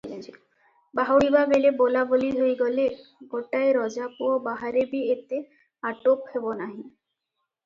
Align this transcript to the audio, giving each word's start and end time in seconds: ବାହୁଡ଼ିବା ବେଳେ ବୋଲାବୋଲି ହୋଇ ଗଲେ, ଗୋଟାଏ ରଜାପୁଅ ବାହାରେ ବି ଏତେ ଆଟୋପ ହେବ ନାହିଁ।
ବାହୁଡ଼ିବା 0.99 1.43
ବେଳେ 1.51 1.71
ବୋଲାବୋଲି 1.81 2.31
ହୋଇ 2.37 2.55
ଗଲେ, 2.61 2.85
ଗୋଟାଏ 3.35 3.69
ରଜାପୁଅ 3.79 4.33
ବାହାରେ 4.49 4.87
ବି 4.95 5.03
ଏତେ 5.17 5.43
ଆଟୋପ 5.93 6.33
ହେବ 6.35 6.57
ନାହିଁ। 6.65 6.83